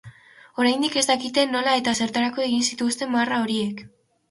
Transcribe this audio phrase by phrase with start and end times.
[0.61, 3.89] Oraindik ez dakite nola eta zertarako egin zituzten marra horiek.